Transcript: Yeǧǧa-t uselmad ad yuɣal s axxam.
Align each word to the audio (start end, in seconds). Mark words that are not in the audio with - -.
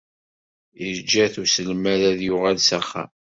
Yeǧǧa-t 0.83 1.35
uselmad 1.43 2.01
ad 2.09 2.19
yuɣal 2.27 2.57
s 2.61 2.69
axxam. 2.77 3.09